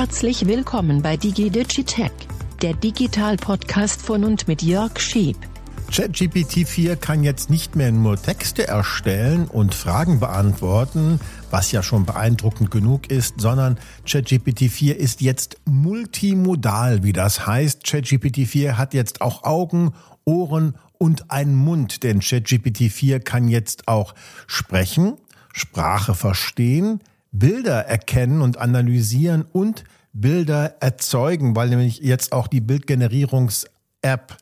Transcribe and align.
Herzlich 0.00 0.46
willkommen 0.46 1.02
bei 1.02 1.18
DigiDigitech, 1.18 2.10
der 2.62 2.72
Digital-Podcast 2.72 4.00
von 4.00 4.24
und 4.24 4.48
mit 4.48 4.62
Jörg 4.62 4.98
Schieb. 4.98 5.36
ChatGPT 5.92 6.66
4 6.66 6.96
kann 6.96 7.22
jetzt 7.22 7.50
nicht 7.50 7.76
mehr 7.76 7.92
nur 7.92 8.16
Texte 8.16 8.66
erstellen 8.66 9.46
und 9.46 9.74
Fragen 9.74 10.18
beantworten, 10.18 11.20
was 11.50 11.70
ja 11.70 11.82
schon 11.82 12.06
beeindruckend 12.06 12.70
genug 12.70 13.10
ist, 13.10 13.42
sondern 13.42 13.78
ChatGPT 14.08 14.70
4 14.70 14.96
ist 14.96 15.20
jetzt 15.20 15.58
multimodal, 15.66 17.02
wie 17.02 17.12
das 17.12 17.46
heißt. 17.46 17.84
ChatGPT 17.84 18.48
4 18.48 18.78
hat 18.78 18.94
jetzt 18.94 19.20
auch 19.20 19.44
Augen, 19.44 19.92
Ohren 20.24 20.78
und 20.96 21.30
einen 21.30 21.54
Mund, 21.54 22.04
denn 22.04 22.20
ChatGPT 22.20 22.90
4 22.90 23.20
kann 23.20 23.48
jetzt 23.48 23.86
auch 23.86 24.14
sprechen, 24.46 25.18
Sprache 25.52 26.14
verstehen, 26.14 27.00
Bilder 27.32 27.86
erkennen 27.86 28.42
und 28.42 28.58
analysieren 28.58 29.44
und 29.52 29.84
Bilder 30.12 30.76
erzeugen, 30.80 31.54
weil 31.54 31.68
nämlich 31.68 31.98
jetzt 31.98 32.32
auch 32.32 32.48
die 32.48 32.60
Bildgenerierungs-App 32.60 34.36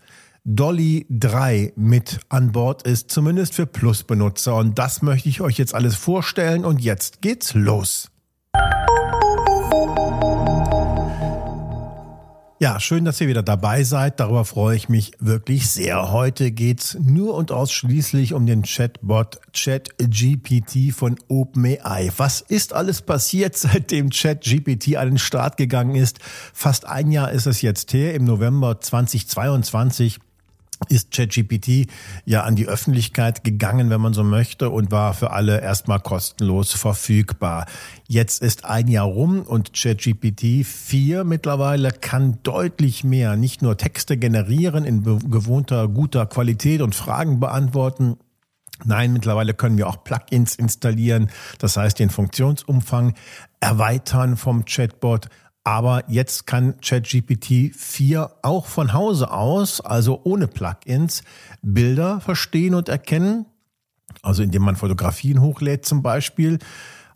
Dolly 0.45 1.07
3 1.11 1.75
mit 1.77 2.21
an 2.31 2.53
Bord 2.53 2.83
ist, 2.85 3.11
zumindest 3.11 3.55
für 3.55 3.67
Plus-Benutzer. 3.67 4.57
Und 4.57 4.79
das 4.79 5.03
möchte 5.03 5.29
ich 5.29 5.43
euch 5.43 5.59
jetzt 5.59 5.75
alles 5.75 5.95
vorstellen 5.95 6.65
und 6.65 6.81
jetzt 6.81 7.21
geht's 7.21 7.53
los. 7.53 8.11
Ja, 12.61 12.81
schön, 12.81 13.05
dass 13.05 13.21
ihr 13.21 13.29
wieder 13.29 13.45
dabei 13.45 13.85
seid. 13.85 14.19
Darüber 14.19 14.45
freue 14.45 14.75
ich 14.75 14.89
mich 14.89 15.13
wirklich 15.21 15.69
sehr. 15.69 16.11
Heute 16.11 16.51
geht's 16.51 16.99
nur 17.01 17.35
und 17.35 17.53
ausschließlich 17.53 18.35
um 18.35 18.47
den 18.47 18.65
Chatbot 18.65 19.39
ChatGPT 19.53 20.93
von 20.93 21.21
OpenAI. 21.29 22.11
Was 22.17 22.41
ist 22.41 22.73
alles 22.73 23.03
passiert, 23.03 23.57
seitdem 23.57 24.11
ChatGPT 24.11 24.97
an 24.97 25.11
den 25.11 25.19
Start 25.19 25.57
gegangen 25.57 25.95
ist? 25.95 26.19
Fast 26.53 26.85
ein 26.85 27.13
Jahr 27.13 27.31
ist 27.31 27.47
es 27.47 27.63
jetzt 27.63 27.93
her. 27.93 28.15
Im 28.15 28.25
November 28.25 28.81
2022 28.81 30.19
ist 30.89 31.11
ChatGPT 31.11 31.89
ja 32.25 32.43
an 32.43 32.57
die 32.57 32.67
Öffentlichkeit 32.67 33.45
gegangen, 33.45 33.91
wenn 33.91 34.01
man 34.01 34.15
so 34.15 34.25
möchte, 34.25 34.71
und 34.71 34.91
war 34.91 35.15
für 35.15 35.31
alle 35.33 35.61
erstmal 35.61 36.01
kostenlos 36.01 36.73
verfügbar. 36.73 37.67
Jetzt 38.07 38.43
ist 38.43 38.65
ein 38.65 38.89
Jahr 38.89 39.07
rum 39.07 39.43
und 39.43 39.73
ChatGPT 39.75 40.65
4 40.65 41.25
mittlerweile 41.25 41.91
kann 41.91 42.39
deutlich 42.43 43.05
mehr, 43.05 43.37
nicht 43.37 43.63
nur 43.63 43.77
Texte 43.77 44.17
generieren 44.17 44.85
in 44.85 45.03
gewohnter 45.31 45.89
guter 45.89 46.27
Qualität 46.27 46.81
und 46.81 46.95
Fragen 46.95 47.41
beantworten, 47.41 48.17
Nein, 48.85 49.13
mittlerweile 49.13 49.55
können 49.55 49.77
wir 49.77 49.89
auch 49.89 50.05
Plugins 50.05 50.55
installieren, 50.55 51.31
das 51.59 51.77
heißt 51.77 51.99
den 51.99 52.11
Funktionsumfang 52.11 53.15
erweitern 53.59 54.37
vom 54.37 54.67
Chatbot, 54.67 55.29
aber 55.69 56.03
jetzt 56.09 56.47
kann 56.47 56.81
ChatGPT 56.81 57.75
4 57.77 58.31
auch 58.41 58.65
von 58.65 58.95
Hause 58.95 59.31
aus, 59.31 59.83
also 59.83 60.23
ohne 60.25 60.49
Plugins, 60.49 61.23
Bilder 61.61 62.23
verstehen 62.23 62.75
und 62.75 62.89
erkennen. 62.89 63.45
Also 64.23 64.43
indem 64.43 64.63
man 64.63 64.77
Fotografien 64.77 65.43
hochlädt 65.43 65.85
zum 65.85 66.03
Beispiel. 66.03 66.59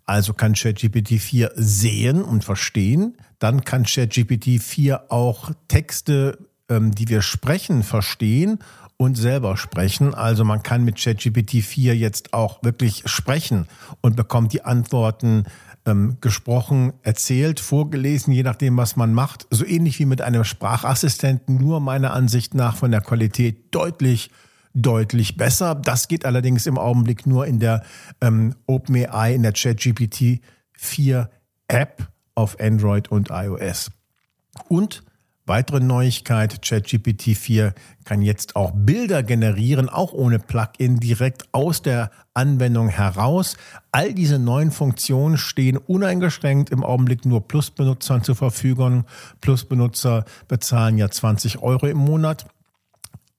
Also 0.04 0.34
kann 0.34 0.52
ChatGPT 0.52 1.18
4 1.18 1.52
sehen 1.54 2.22
und 2.22 2.44
verstehen. 2.44 3.16
Dann 3.38 3.64
kann 3.64 3.84
ChatGPT 3.84 4.60
4 4.62 5.10
auch 5.10 5.52
Texte, 5.68 6.36
ähm, 6.68 6.94
die 6.94 7.08
wir 7.08 7.22
sprechen, 7.22 7.82
verstehen 7.82 8.58
und 8.98 9.14
selber 9.14 9.56
sprechen. 9.56 10.12
Also 10.12 10.44
man 10.44 10.62
kann 10.62 10.84
mit 10.84 11.02
ChatGPT 11.02 11.62
4 11.62 11.96
jetzt 11.96 12.34
auch 12.34 12.62
wirklich 12.62 13.04
sprechen 13.06 13.66
und 14.02 14.14
bekommt 14.14 14.52
die 14.52 14.62
Antworten 14.62 15.44
ähm, 15.86 16.18
gesprochen, 16.20 16.92
erzählt, 17.02 17.60
vorgelesen, 17.60 18.32
je 18.32 18.42
nachdem, 18.42 18.76
was 18.76 18.96
man 18.96 19.12
macht. 19.12 19.46
So 19.50 19.64
ähnlich 19.64 19.98
wie 19.98 20.06
mit 20.06 20.20
einem 20.20 20.44
Sprachassistenten, 20.44 21.56
nur 21.56 21.80
meiner 21.80 22.12
Ansicht 22.12 22.54
nach 22.54 22.76
von 22.76 22.90
der 22.90 23.00
Qualität 23.00 23.74
deutlich 23.74 24.30
deutlich 24.74 25.36
besser. 25.36 25.74
Das 25.74 26.08
geht 26.08 26.24
allerdings 26.24 26.66
im 26.66 26.78
Augenblick 26.78 27.26
nur 27.26 27.46
in 27.46 27.58
der 27.58 27.82
ähm, 28.20 28.54
OpenAI, 28.66 29.34
in 29.34 29.42
der 29.42 29.52
ChatGPT 29.52 30.40
4 30.72 31.30
App 31.68 32.08
auf 32.34 32.58
Android 32.60 33.10
und 33.10 33.30
iOS. 33.30 33.90
Und 34.68 35.04
Weitere 35.44 35.80
Neuigkeit, 35.80 36.62
ChatGPT 36.62 37.36
4 37.36 37.74
kann 38.04 38.22
jetzt 38.22 38.54
auch 38.54 38.70
Bilder 38.76 39.24
generieren, 39.24 39.88
auch 39.88 40.12
ohne 40.12 40.38
Plugin, 40.38 41.00
direkt 41.00 41.48
aus 41.50 41.82
der 41.82 42.12
Anwendung 42.32 42.88
heraus. 42.88 43.56
All 43.90 44.14
diese 44.14 44.38
neuen 44.38 44.70
Funktionen 44.70 45.36
stehen 45.38 45.78
uneingeschränkt 45.78 46.70
im 46.70 46.84
Augenblick 46.84 47.26
nur 47.26 47.48
Plus-Benutzern 47.48 48.22
zur 48.22 48.36
Verfügung. 48.36 49.04
Plus-Benutzer 49.40 50.26
bezahlen 50.46 50.96
ja 50.96 51.10
20 51.10 51.58
Euro 51.58 51.86
im 51.86 51.98
Monat. 51.98 52.46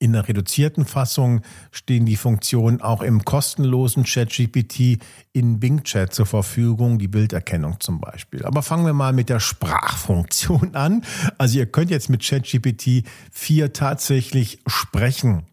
In 0.03 0.11
der 0.11 0.27
reduzierten 0.27 0.83
Fassung 0.83 1.43
stehen 1.71 2.05
die 2.05 2.17
Funktionen 2.17 2.81
auch 2.81 3.01
im 3.01 3.23
kostenlosen 3.23 4.03
ChatGPT 4.03 5.01
in 5.31 5.61
Bing 5.61 5.85
Chat 5.85 6.13
zur 6.13 6.25
Verfügung, 6.25 6.99
die 6.99 7.07
Bilderkennung 7.07 7.79
zum 7.79 8.01
Beispiel. 8.01 8.43
Aber 8.43 8.63
fangen 8.63 8.85
wir 8.85 8.91
mal 8.91 9.13
mit 9.13 9.29
der 9.29 9.39
Sprachfunktion 9.39 10.75
an. 10.75 11.05
Also 11.37 11.57
ihr 11.57 11.67
könnt 11.67 11.89
jetzt 11.89 12.09
mit 12.09 12.21
ChatGPT 12.21 13.07
4 13.31 13.71
tatsächlich 13.71 14.59
sprechen, 14.67 15.43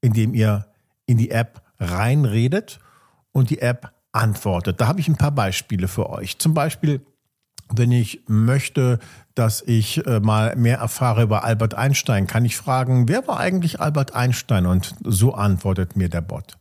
indem 0.00 0.34
ihr 0.34 0.66
in 1.06 1.16
die 1.16 1.30
App 1.30 1.62
reinredet 1.78 2.80
und 3.30 3.50
die 3.50 3.60
App 3.60 3.92
antwortet. 4.10 4.80
Da 4.80 4.88
habe 4.88 4.98
ich 4.98 5.06
ein 5.06 5.18
paar 5.18 5.30
Beispiele 5.30 5.86
für 5.86 6.10
euch. 6.10 6.40
Zum 6.40 6.52
Beispiel 6.52 7.00
wenn 7.72 7.92
ich 7.92 8.20
möchte, 8.28 8.98
dass 9.36 9.62
ich 9.62 10.04
äh, 10.06 10.18
mal 10.20 10.56
mehr 10.56 10.78
erfahre 10.78 11.22
über 11.22 11.44
Albert 11.44 11.74
Einstein, 11.74 12.26
kann 12.26 12.44
ich 12.44 12.56
fragen, 12.56 13.08
wer 13.08 13.28
war 13.28 13.38
eigentlich 13.38 13.80
Albert 13.80 14.14
Einstein? 14.14 14.66
Und 14.66 14.94
so 15.04 15.34
antwortet 15.34 15.94
mir 15.94 16.08
der 16.08 16.22
Bot. 16.22 16.58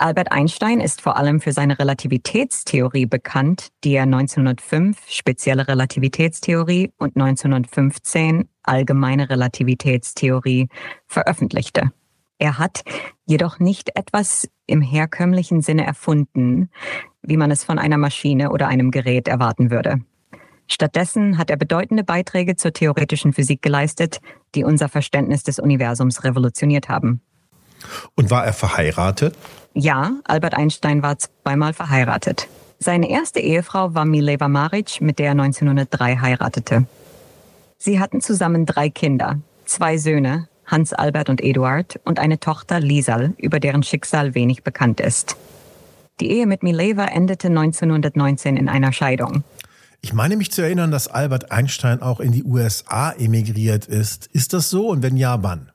Albert 0.00 0.30
Einstein 0.30 0.80
ist 0.80 1.00
vor 1.00 1.16
allem 1.16 1.40
für 1.40 1.52
seine 1.52 1.78
Relativitätstheorie 1.78 3.06
bekannt, 3.06 3.68
die 3.82 3.94
er 3.94 4.04
1905 4.04 4.96
spezielle 5.08 5.66
Relativitätstheorie 5.66 6.92
und 6.98 7.16
1915 7.16 8.48
allgemeine 8.62 9.28
Relativitätstheorie 9.28 10.68
veröffentlichte. 11.06 11.90
Er 12.38 12.58
hat 12.58 12.82
jedoch 13.26 13.58
nicht 13.58 13.96
etwas 13.96 14.48
im 14.66 14.82
herkömmlichen 14.82 15.62
Sinne 15.62 15.84
erfunden, 15.84 16.70
wie 17.22 17.36
man 17.36 17.50
es 17.50 17.64
von 17.64 17.80
einer 17.80 17.98
Maschine 17.98 18.52
oder 18.52 18.68
einem 18.68 18.92
Gerät 18.92 19.26
erwarten 19.26 19.72
würde. 19.72 20.00
Stattdessen 20.68 21.38
hat 21.38 21.50
er 21.50 21.56
bedeutende 21.56 22.04
Beiträge 22.04 22.56
zur 22.56 22.72
theoretischen 22.72 23.32
Physik 23.32 23.62
geleistet, 23.62 24.20
die 24.54 24.64
unser 24.64 24.88
Verständnis 24.88 25.42
des 25.42 25.58
Universums 25.58 26.24
revolutioniert 26.24 26.88
haben. 26.88 27.22
Und 28.14 28.30
war 28.30 28.44
er 28.44 28.52
verheiratet? 28.52 29.34
Ja, 29.74 30.12
Albert 30.24 30.54
Einstein 30.54 31.02
war 31.02 31.18
zweimal 31.18 31.72
verheiratet. 31.72 32.48
Seine 32.78 33.10
erste 33.10 33.40
Ehefrau 33.40 33.94
war 33.94 34.04
Mileva 34.04 34.48
Maric, 34.48 35.00
mit 35.00 35.18
der 35.18 35.26
er 35.26 35.32
1903 35.32 36.16
heiratete. 36.18 36.86
Sie 37.78 37.98
hatten 37.98 38.20
zusammen 38.20 38.66
drei 38.66 38.90
Kinder, 38.90 39.38
zwei 39.64 39.96
Söhne, 39.96 40.48
Hans 40.66 40.92
Albert 40.92 41.30
und 41.30 41.40
Eduard, 41.42 41.98
und 42.04 42.18
eine 42.18 42.40
Tochter 42.40 42.78
Liesal, 42.78 43.32
über 43.38 43.58
deren 43.58 43.82
Schicksal 43.82 44.34
wenig 44.34 44.62
bekannt 44.62 45.00
ist. 45.00 45.36
Die 46.20 46.30
Ehe 46.30 46.46
mit 46.46 46.62
Mileva 46.62 47.06
endete 47.06 47.48
1919 47.48 48.56
in 48.56 48.68
einer 48.68 48.92
Scheidung. 48.92 49.44
Ich 50.00 50.12
meine 50.12 50.36
mich 50.36 50.52
zu 50.52 50.62
erinnern, 50.62 50.90
dass 50.90 51.08
Albert 51.08 51.50
Einstein 51.50 52.02
auch 52.02 52.20
in 52.20 52.32
die 52.32 52.44
USA 52.44 53.10
emigriert 53.12 53.86
ist. 53.86 54.26
Ist 54.32 54.52
das 54.52 54.70
so 54.70 54.88
und 54.88 55.02
wenn 55.02 55.16
ja, 55.16 55.42
wann? 55.42 55.70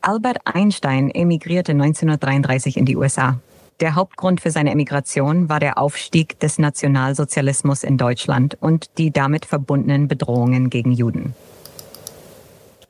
Albert 0.00 0.38
Einstein 0.44 1.10
emigrierte 1.10 1.72
1933 1.72 2.76
in 2.76 2.86
die 2.86 2.96
USA. 2.96 3.38
Der 3.80 3.94
Hauptgrund 3.94 4.40
für 4.40 4.50
seine 4.50 4.70
Emigration 4.70 5.50
war 5.50 5.60
der 5.60 5.76
Aufstieg 5.76 6.40
des 6.40 6.58
Nationalsozialismus 6.58 7.82
in 7.82 7.98
Deutschland 7.98 8.56
und 8.60 8.96
die 8.96 9.10
damit 9.10 9.44
verbundenen 9.44 10.08
Bedrohungen 10.08 10.70
gegen 10.70 10.92
Juden. 10.92 11.34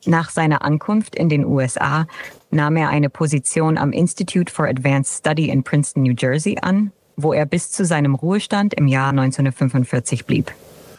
Nach 0.04 0.30
seiner 0.30 0.62
Ankunft 0.62 1.16
in 1.16 1.28
den 1.28 1.44
USA 1.44 2.06
nahm 2.52 2.76
er 2.76 2.90
eine 2.90 3.10
Position 3.10 3.76
am 3.76 3.90
Institute 3.90 4.52
for 4.52 4.68
Advanced 4.68 5.18
Study 5.18 5.48
in 5.48 5.64
Princeton, 5.64 6.04
New 6.04 6.14
Jersey 6.16 6.56
an, 6.62 6.92
wo 7.16 7.32
er 7.32 7.46
bis 7.46 7.70
zu 7.70 7.84
seinem 7.84 8.14
Ruhestand 8.14 8.74
im 8.74 8.86
Jahr 8.86 9.10
1945 9.10 10.26
blieb. 10.26 10.52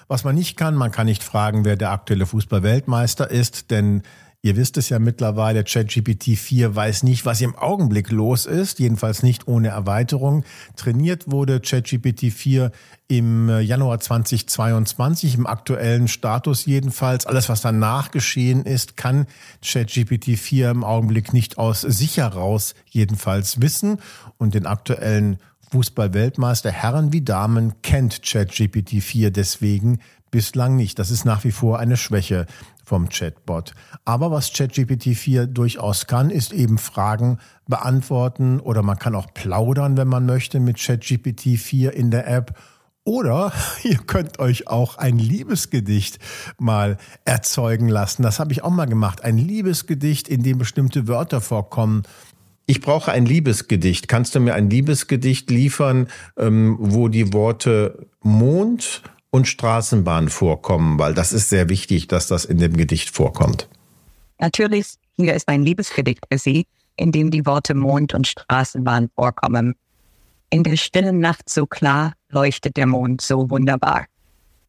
Was 0.08 0.24
man 0.24 0.36
nicht 0.36 0.58
kann, 0.58 0.75
man 0.75 0.92
kann 0.92 1.06
nicht 1.06 1.24
fragen, 1.24 1.66
wer 1.66 1.75
der 1.75 1.92
aktuelle 1.92 2.25
Fußballweltmeister 2.25 3.30
ist, 3.30 3.72
denn 3.72 4.04
Ihr 4.44 4.56
wisst 4.56 4.78
es 4.78 4.90
ja 4.90 5.00
mittlerweile, 5.00 5.64
ChatGPT 5.64 6.38
4 6.38 6.75
weiß 6.75 7.04
nicht, 7.04 7.25
was 7.25 7.42
im 7.42 7.56
Augenblick 7.56 8.12
los 8.12 8.46
ist, 8.46 8.80
jedenfalls 8.80 9.24
nicht 9.24 9.48
ohne 9.48 9.69
Erweiterung. 9.69 10.46
Trainiert 10.75 11.30
wurde 11.30 11.60
ChatGPT 11.60 12.31
4 12.31 12.72
im 13.08 13.50
Januar 13.60 14.00
2022, 14.00 15.36
im 15.36 15.48
aktuellen 15.48 16.08
Status 16.08 16.66
jedenfalls. 16.66 17.25
Alles, 17.25 17.50
was 17.50 17.62
danach 17.62 18.12
geschehen 18.12 18.64
ist, 18.64 18.96
kann 18.96 19.25
ChatGPT 19.66 20.38
4 20.38 20.69
im 20.69 20.84
Augenblick 20.84 21.34
nicht 21.34 21.58
aus 21.58 21.81
sich 21.81 22.18
heraus 22.18 22.75
jedenfalls 22.86 23.60
wissen. 23.60 24.00
Und 24.38 24.54
den 24.54 24.68
aktuellen 24.68 25.40
Fußball-Weltmeister 25.72 26.72
Herren 26.72 27.12
wie 27.12 27.22
Damen 27.22 27.81
kennt 27.81 28.24
ChatGPT 28.24 29.02
4 29.02 29.31
deswegen 29.31 30.00
bislang 30.31 30.75
nicht. 30.75 31.00
Das 31.00 31.12
ist 31.12 31.25
nach 31.25 31.44
wie 31.44 31.52
vor 31.52 31.80
eine 31.80 31.98
Schwäche 31.98 32.46
vom 32.86 33.10
Chatbot. 33.10 33.74
Aber 34.06 34.31
was 34.31 34.54
ChatGPT 34.54 35.16
4 35.16 35.48
durchaus 35.48 36.08
kann, 36.08 36.30
ist 36.30 36.54
eben 36.54 36.78
Fragen 36.78 37.40
beantworten 37.68 38.60
oder 38.60 38.81
man 38.81 38.98
kann 38.98 39.16
auch 39.16 39.34
plaudern, 39.34 39.98
wenn 39.98 40.08
man 40.08 40.25
möchte, 40.25 40.60
mit 40.60 40.78
ChatGPT 40.78 41.60
4 41.60 41.94
in 41.94 42.12
der 42.12 42.28
App. 42.28 42.58
Oder 43.04 43.54
ihr 43.84 43.98
könnt 43.98 44.40
euch 44.40 44.68
auch 44.68 44.98
ein 44.98 45.18
Liebesgedicht 45.18 46.19
mal 46.58 46.98
erzeugen 47.25 47.90
lassen. 47.90 48.24
Das 48.24 48.40
habe 48.40 48.52
ich 48.52 48.64
auch 48.64 48.69
mal 48.69 48.86
gemacht. 48.86 49.24
Ein 49.24 49.38
Liebesgedicht, 49.38 50.28
in 50.28 50.44
dem 50.44 50.58
bestimmte 50.58 51.08
Wörter 51.08 51.42
vorkommen. 51.42 52.04
Ich 52.69 52.81
brauche 52.81 53.14
ein 53.14 53.25
Liebesgedicht. 53.25 54.10
Kannst 54.10 54.36
du 54.36 54.42
mir 54.42 54.54
ein 54.54 54.69
Liebesgedicht 54.69 55.50
liefern, 55.50 56.10
ähm, 56.36 56.75
wo 56.80 57.08
die 57.08 57.31
Worte 57.31 58.08
Mond 58.22 59.04
und 59.30 59.48
Straßenbahn 59.48 60.28
vorkommen? 60.28 61.00
Weil 61.00 61.14
das 61.14 61.31
ist 61.31 61.50
sehr 61.50 61.69
wichtig, 61.69 62.10
dass 62.10 62.28
das 62.28 62.44
in 62.44 62.58
dem 62.58 62.75
Gedicht 62.75 63.10
vorkommt. 63.10 63.69
Natürlich, 64.38 64.96
hier 65.16 65.34
ist 65.34 65.48
ein 65.48 65.64
Liebesgedicht 65.64 66.25
für 66.30 66.38
Sie, 66.38 66.68
in 66.98 67.14
dem 67.14 67.31
die 67.31 67.46
Worte 67.46 67.74
Mond 67.74 68.14
und 68.14 68.28
Straßenbahn 68.28 69.12
vorkommen. 69.16 69.75
In 70.50 70.64
der 70.64 70.75
stillen 70.75 71.22
Nacht 71.22 71.50
so 71.50 71.68
klar 71.68 72.16
leuchtet 72.30 72.75
der 72.75 72.86
Mond 72.86 73.22
so 73.22 73.50
wunderbar. 73.50 74.08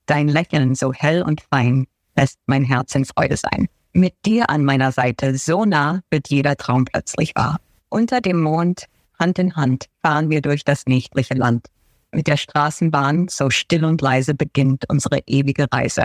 Dein 0.06 0.28
Lächeln 0.28 0.76
so 0.76 0.92
hell 0.92 1.22
und 1.22 1.42
fein 1.52 1.88
lässt 2.16 2.38
mein 2.46 2.62
Herz 2.62 2.94
in 2.94 3.04
Freude 3.04 3.36
sein. 3.36 3.66
Mit 3.92 4.14
dir 4.24 4.50
an 4.50 4.64
meiner 4.64 4.92
Seite 4.92 5.36
so 5.36 5.64
nah 5.64 6.00
wird 6.10 6.28
jeder 6.28 6.56
Traum 6.56 6.84
plötzlich 6.84 7.34
wahr. 7.34 7.58
Unter 7.90 8.20
dem 8.20 8.40
Mond, 8.40 8.86
Hand 9.18 9.38
in 9.38 9.56
Hand, 9.56 9.86
fahren 10.02 10.30
wir 10.30 10.42
durch 10.42 10.64
das 10.64 10.86
nächtliche 10.86 11.34
Land. 11.34 11.66
Mit 12.12 12.26
der 12.26 12.36
Straßenbahn, 12.36 13.28
so 13.28 13.50
still 13.50 13.84
und 13.84 14.00
leise, 14.00 14.34
beginnt 14.34 14.84
unsere 14.88 15.20
ewige 15.26 15.66
Reise. 15.72 16.04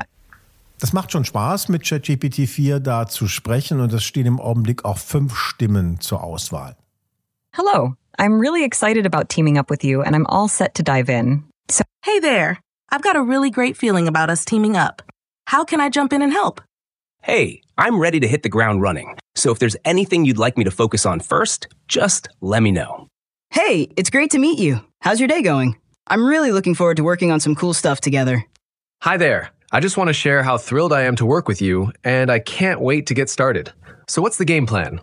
Das 0.79 0.91
macht 0.91 1.11
schon 1.11 1.23
Spaß, 1.23 1.69
mit 1.69 1.83
ChatGPT 1.83 2.47
4 2.47 2.79
da 2.79 3.07
zu 3.07 3.27
sprechen 3.27 3.79
und 3.79 3.93
es 3.93 4.03
stehen 4.03 4.25
im 4.25 4.39
Augenblick 4.39 4.83
auch 4.83 4.97
fünf 4.97 5.35
Stimmen 5.35 5.99
zur 5.99 6.23
Auswahl. 6.23 6.75
Hello, 7.55 7.93
I'm 8.17 8.39
really 8.39 8.65
excited 8.65 9.05
about 9.05 9.29
teaming 9.29 9.57
up 9.57 9.69
with 9.69 9.83
you 9.83 10.01
and 10.01 10.15
I'm 10.15 10.25
all 10.27 10.49
set 10.49 10.73
to 10.75 10.83
dive 10.83 11.09
in. 11.09 11.43
So, 11.69 11.83
hey 12.03 12.19
there, 12.19 12.57
I've 12.89 13.03
got 13.03 13.15
a 13.15 13.21
really 13.21 13.51
great 13.51 13.77
feeling 13.77 14.07
about 14.07 14.29
us 14.29 14.43
teaming 14.43 14.75
up. 14.75 15.03
How 15.47 15.63
can 15.63 15.79
I 15.79 15.89
jump 15.89 16.11
in 16.11 16.21
and 16.21 16.33
help? 16.33 16.61
Hey, 17.23 17.61
I'm 17.77 17.99
ready 17.99 18.19
to 18.19 18.27
hit 18.27 18.43
the 18.43 18.49
ground 18.49 18.81
running. 18.81 19.17
So 19.33 19.53
if 19.53 19.59
there's 19.59 19.77
anything 19.85 20.25
you'd 20.25 20.37
like 20.37 20.57
me 20.57 20.65
to 20.65 20.71
focus 20.71 21.05
on 21.05 21.21
first, 21.21 21.69
just 21.87 22.27
let 22.41 22.61
me 22.61 22.69
know. 22.69 23.07
Hey, 23.49 23.87
it's 23.95 24.09
great 24.09 24.31
to 24.31 24.39
meet 24.39 24.59
you. 24.59 24.81
How's 24.99 25.21
your 25.21 25.29
day 25.29 25.41
going? 25.41 25.77
I'm 26.05 26.25
really 26.25 26.51
looking 26.51 26.75
forward 26.75 26.97
to 26.97 27.03
working 27.05 27.31
on 27.31 27.39
some 27.39 27.55
cool 27.55 27.73
stuff 27.73 28.01
together. 28.01 28.45
Hi 29.03 29.15
there. 29.15 29.51
I 29.71 29.79
just 29.79 29.95
want 29.95 30.09
to 30.09 30.13
share 30.13 30.43
how 30.43 30.57
thrilled 30.57 30.91
I 30.91 31.03
am 31.03 31.15
to 31.15 31.25
work 31.25 31.47
with 31.47 31.61
you, 31.61 31.93
and 32.03 32.29
I 32.29 32.39
can't 32.39 32.81
wait 32.81 33.07
to 33.07 33.13
get 33.13 33.29
started. 33.29 33.71
So, 34.09 34.21
what's 34.21 34.37
the 34.37 34.43
game 34.43 34.65
plan? 34.65 34.99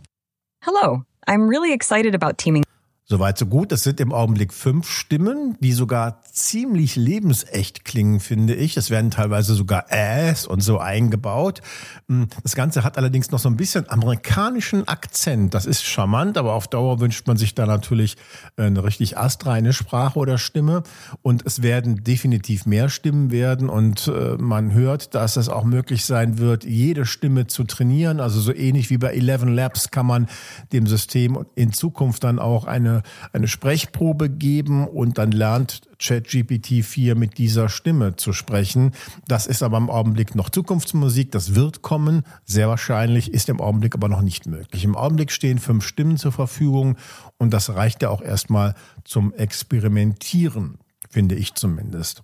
Hello, 0.62 1.06
I'm 1.26 1.48
really 1.48 1.72
excited 1.72 2.14
about 2.14 2.36
teaming. 2.36 2.64
Soweit 3.10 3.38
so 3.38 3.46
gut. 3.46 3.72
Es 3.72 3.82
sind 3.82 3.98
im 3.98 4.12
Augenblick 4.12 4.54
fünf 4.54 4.88
Stimmen, 4.88 5.56
die 5.58 5.72
sogar 5.72 6.22
ziemlich 6.30 6.94
lebensecht 6.94 7.84
klingen, 7.84 8.20
finde 8.20 8.54
ich. 8.54 8.76
Es 8.76 8.88
werden 8.88 9.10
teilweise 9.10 9.54
sogar 9.54 9.86
Äs 9.90 10.46
und 10.46 10.60
so 10.60 10.78
eingebaut. 10.78 11.60
Hm, 12.08 12.28
das 12.44 12.54
Ganze 12.54 12.84
hat 12.84 12.96
allerdings 12.98 13.32
noch 13.32 13.40
so 13.40 13.48
ein 13.48 13.56
bisschen 13.56 13.90
amerikanischen 13.90 14.86
Akzent. 14.86 15.54
Das 15.54 15.66
ist 15.66 15.82
charmant, 15.82 16.38
aber 16.38 16.52
auf 16.52 16.68
Dauer 16.68 17.00
wünscht 17.00 17.26
man 17.26 17.36
sich 17.36 17.56
da 17.56 17.66
natürlich 17.66 18.16
eine 18.56 18.84
richtig 18.84 19.18
astreine 19.18 19.72
Sprache 19.72 20.16
oder 20.16 20.38
Stimme. 20.38 20.84
Und 21.20 21.44
es 21.44 21.62
werden 21.62 22.04
definitiv 22.04 22.64
mehr 22.64 22.88
Stimmen 22.88 23.32
werden 23.32 23.68
und 23.68 24.06
äh, 24.06 24.36
man 24.38 24.72
hört, 24.72 25.16
dass 25.16 25.36
es 25.36 25.48
auch 25.48 25.64
möglich 25.64 26.04
sein 26.04 26.38
wird, 26.38 26.62
jede 26.62 27.06
Stimme 27.06 27.48
zu 27.48 27.64
trainieren. 27.64 28.20
Also 28.20 28.40
so 28.40 28.54
ähnlich 28.54 28.88
wie 28.88 28.98
bei 28.98 29.12
Eleven 29.14 29.52
Labs 29.52 29.90
kann 29.90 30.06
man 30.06 30.28
dem 30.72 30.86
System 30.86 31.44
in 31.56 31.72
Zukunft 31.72 32.22
dann 32.22 32.38
auch 32.38 32.66
eine 32.66 32.99
eine, 33.32 33.48
Sprechprobe 33.48 34.30
geben 34.30 34.86
und 34.86 35.18
dann 35.18 35.32
lernt 35.32 35.82
ChatGPT 35.98 36.84
4 36.84 37.14
mit 37.14 37.38
dieser 37.38 37.68
Stimme 37.68 38.16
zu 38.16 38.32
sprechen. 38.32 38.92
Das 39.28 39.46
ist 39.46 39.62
aber 39.62 39.76
im 39.76 39.90
Augenblick 39.90 40.34
noch 40.34 40.50
Zukunftsmusik. 40.50 41.30
Das 41.32 41.54
wird 41.54 41.82
kommen. 41.82 42.24
Sehr 42.44 42.68
wahrscheinlich 42.68 43.32
ist 43.32 43.48
im 43.48 43.60
Augenblick 43.60 43.94
aber 43.94 44.08
noch 44.08 44.22
nicht 44.22 44.46
möglich. 44.46 44.84
Im 44.84 44.96
Augenblick 44.96 45.32
stehen 45.32 45.58
fünf 45.58 45.84
Stimmen 45.84 46.16
zur 46.16 46.32
Verfügung 46.32 46.96
und 47.38 47.52
das 47.52 47.70
reicht 47.70 48.02
ja 48.02 48.10
auch 48.10 48.22
erstmal 48.22 48.74
zum 49.04 49.32
Experimentieren, 49.34 50.78
finde 51.08 51.34
ich 51.34 51.54
zumindest. 51.54 52.22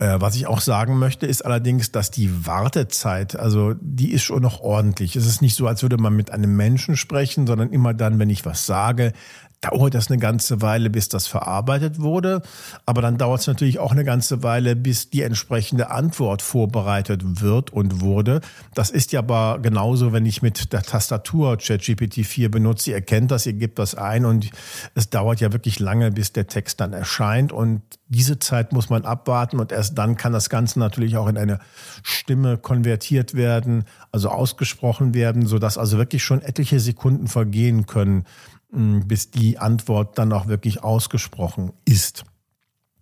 Äh, 0.00 0.18
was 0.18 0.34
ich 0.34 0.46
auch 0.46 0.62
sagen 0.62 0.98
möchte, 0.98 1.26
ist 1.26 1.44
allerdings, 1.44 1.92
dass 1.92 2.10
die 2.10 2.46
Wartezeit, 2.46 3.36
also 3.36 3.74
die 3.82 4.12
ist 4.12 4.22
schon 4.22 4.40
noch 4.40 4.60
ordentlich. 4.60 5.14
Es 5.14 5.26
ist 5.26 5.42
nicht 5.42 5.54
so, 5.54 5.66
als 5.66 5.82
würde 5.82 5.98
man 5.98 6.16
mit 6.16 6.30
einem 6.30 6.56
Menschen 6.56 6.96
sprechen, 6.96 7.46
sondern 7.46 7.70
immer 7.70 7.92
dann, 7.92 8.18
wenn 8.18 8.30
ich 8.30 8.46
was 8.46 8.64
sage, 8.64 9.12
dauert 9.60 9.94
das 9.94 10.10
eine 10.10 10.18
ganze 10.18 10.62
Weile, 10.62 10.88
bis 10.88 11.08
das 11.08 11.26
verarbeitet 11.26 12.00
wurde. 12.00 12.42
Aber 12.86 13.02
dann 13.02 13.18
dauert 13.18 13.40
es 13.40 13.46
natürlich 13.46 13.78
auch 13.78 13.92
eine 13.92 14.04
ganze 14.04 14.42
Weile, 14.42 14.74
bis 14.74 15.10
die 15.10 15.22
entsprechende 15.22 15.90
Antwort 15.90 16.40
vorbereitet 16.40 17.42
wird 17.42 17.70
und 17.70 18.00
wurde. 18.00 18.40
Das 18.74 18.90
ist 18.90 19.12
ja 19.12 19.20
aber 19.20 19.58
genauso, 19.60 20.12
wenn 20.12 20.24
ich 20.24 20.40
mit 20.40 20.72
der 20.72 20.82
Tastatur 20.82 21.58
ChatGPT 21.58 22.24
4 22.24 22.50
benutze. 22.50 22.92
Ihr 22.92 23.02
kennt 23.02 23.30
das, 23.30 23.44
ihr 23.44 23.52
gebt 23.52 23.78
das 23.78 23.94
ein 23.94 24.24
und 24.24 24.50
es 24.94 25.10
dauert 25.10 25.40
ja 25.40 25.52
wirklich 25.52 25.78
lange, 25.78 26.10
bis 26.10 26.32
der 26.32 26.46
Text 26.46 26.80
dann 26.80 26.94
erscheint. 26.94 27.52
Und 27.52 27.82
diese 28.08 28.38
Zeit 28.38 28.72
muss 28.72 28.88
man 28.88 29.04
abwarten 29.04 29.60
und 29.60 29.72
erst 29.72 29.98
dann 29.98 30.16
kann 30.16 30.32
das 30.32 30.48
Ganze 30.48 30.78
natürlich 30.78 31.18
auch 31.18 31.28
in 31.28 31.36
eine 31.36 31.58
Stimme 32.02 32.56
konvertiert 32.56 33.34
werden, 33.34 33.84
also 34.10 34.30
ausgesprochen 34.30 35.12
werden, 35.12 35.46
sodass 35.46 35.76
also 35.76 35.98
wirklich 35.98 36.24
schon 36.24 36.40
etliche 36.40 36.80
Sekunden 36.80 37.28
vergehen 37.28 37.86
können, 37.86 38.24
bis 38.72 39.30
die 39.30 39.58
Antwort 39.58 40.18
dann 40.18 40.32
auch 40.32 40.46
wirklich 40.46 40.82
ausgesprochen 40.82 41.72
ist. 41.84 42.24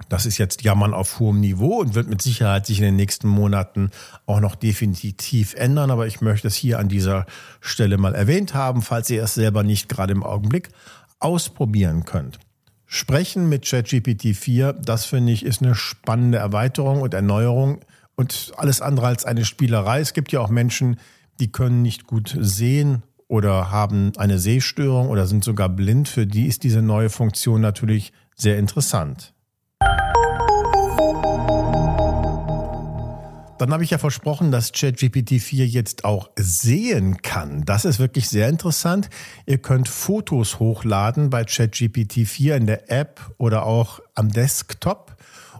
Das 0.08 0.26
ist 0.26 0.38
jetzt 0.38 0.62
Jammern 0.62 0.94
auf 0.94 1.18
hohem 1.18 1.40
Niveau 1.40 1.80
und 1.80 1.94
wird 1.94 2.08
mit 2.08 2.22
Sicherheit 2.22 2.66
sich 2.66 2.78
in 2.78 2.84
den 2.84 2.96
nächsten 2.96 3.28
Monaten 3.28 3.90
auch 4.26 4.40
noch 4.40 4.54
definitiv 4.54 5.54
ändern. 5.54 5.90
Aber 5.90 6.06
ich 6.06 6.20
möchte 6.20 6.48
es 6.48 6.54
hier 6.54 6.78
an 6.78 6.88
dieser 6.88 7.26
Stelle 7.60 7.98
mal 7.98 8.14
erwähnt 8.14 8.54
haben, 8.54 8.82
falls 8.82 9.10
ihr 9.10 9.22
es 9.22 9.34
selber 9.34 9.64
nicht 9.64 9.88
gerade 9.88 10.12
im 10.12 10.22
Augenblick 10.22 10.70
ausprobieren 11.18 12.04
könnt. 12.04 12.38
Sprechen 12.86 13.48
mit 13.48 13.66
ChatGPT 13.66 14.34
4, 14.34 14.72
das 14.72 15.04
finde 15.04 15.32
ich, 15.32 15.44
ist 15.44 15.62
eine 15.62 15.74
spannende 15.74 16.38
Erweiterung 16.38 17.02
und 17.02 17.12
Erneuerung 17.12 17.80
und 18.14 18.52
alles 18.56 18.80
andere 18.80 19.08
als 19.08 19.26
eine 19.26 19.44
Spielerei. 19.44 20.00
Es 20.00 20.14
gibt 20.14 20.32
ja 20.32 20.40
auch 20.40 20.48
Menschen, 20.48 20.98
die 21.38 21.52
können 21.52 21.82
nicht 21.82 22.06
gut 22.06 22.34
sehen 22.40 23.02
oder 23.28 23.70
haben 23.70 24.12
eine 24.16 24.38
Sehstörung 24.38 25.08
oder 25.08 25.26
sind 25.26 25.44
sogar 25.44 25.68
blind, 25.68 26.08
für 26.08 26.26
die 26.26 26.46
ist 26.46 26.64
diese 26.64 26.82
neue 26.82 27.10
Funktion 27.10 27.60
natürlich 27.60 28.12
sehr 28.34 28.58
interessant. 28.58 29.34
Dann 33.58 33.72
habe 33.72 33.82
ich 33.82 33.90
ja 33.90 33.98
versprochen, 33.98 34.52
dass 34.52 34.72
ChatGPT 34.72 35.40
4 35.40 35.66
jetzt 35.66 36.04
auch 36.04 36.30
sehen 36.36 37.20
kann. 37.22 37.64
Das 37.64 37.84
ist 37.84 37.98
wirklich 37.98 38.28
sehr 38.28 38.48
interessant. 38.48 39.10
Ihr 39.46 39.58
könnt 39.58 39.88
Fotos 39.88 40.60
hochladen 40.60 41.28
bei 41.28 41.44
ChatGPT 41.44 42.26
4 42.26 42.56
in 42.56 42.66
der 42.66 42.90
App 42.90 43.20
oder 43.36 43.66
auch 43.66 43.98
am 44.14 44.30
Desktop 44.30 45.16